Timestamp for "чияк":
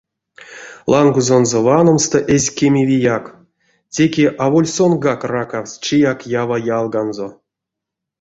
5.85-6.19